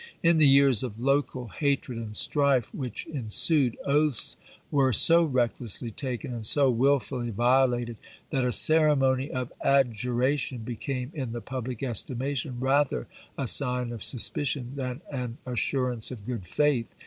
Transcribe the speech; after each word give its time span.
In 0.23 0.37
the 0.37 0.47
years 0.47 0.81
of 0.81 0.99
local 0.99 1.49
hatred 1.49 1.99
and 1.99 2.15
strife 2.15 2.73
which 2.73 3.05
ensued, 3.05 3.77
oaths 3.85 4.35
were 4.71 4.91
so 4.91 5.23
recklessly 5.23 5.91
taken 5.91 6.33
and 6.33 6.43
so 6.43 6.71
willfully 6.71 7.29
violated 7.29 7.97
that 8.31 8.43
a 8.43 8.51
ceremony 8.51 9.29
of 9.29 9.53
adjuration 9.63 10.63
became, 10.63 11.11
in 11.13 11.33
the 11.33 11.41
public 11.41 11.83
esti 11.83 12.15
mation, 12.15 12.55
rather 12.59 13.05
a 13.37 13.45
sign 13.45 13.91
of 13.91 14.01
suspicion 14.01 14.71
than 14.75 15.01
an 15.11 15.37
assur 15.45 15.91
ance 15.91 16.09
of 16.09 16.25
good 16.25 16.47
faith. 16.47 16.91